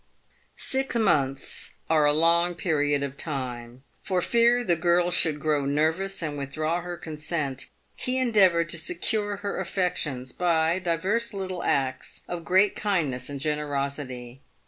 [0.55, 3.83] Six months are a long period of time.
[4.05, 9.35] Eor fear the girl should grow nervous and withdraw her consent, he endeavoured to secure
[9.35, 14.41] her af fections by divers little acts of great kindness and generosity.